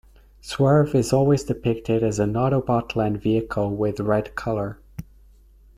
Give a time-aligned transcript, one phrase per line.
[0.41, 4.79] Swerve is always depicted as an Autobot land vehicle with red color.